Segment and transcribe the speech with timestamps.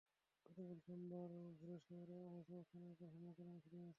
[0.45, 1.29] গতকাল সোমবার
[1.59, 3.89] ভোরে শহরে আইএস অবস্থানের ওপর হামলা চালানো শুরু হয়েছে।